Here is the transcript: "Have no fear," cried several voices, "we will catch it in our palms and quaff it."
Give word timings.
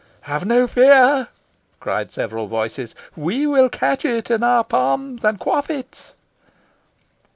"Have 0.21 0.45
no 0.47 0.65
fear," 0.65 1.27
cried 1.79 2.09
several 2.11 2.47
voices, 2.47 2.95
"we 3.15 3.45
will 3.45 3.69
catch 3.69 4.03
it 4.03 4.31
in 4.31 4.41
our 4.41 4.63
palms 4.63 5.23
and 5.23 5.37
quaff 5.39 5.69
it." 5.69 6.15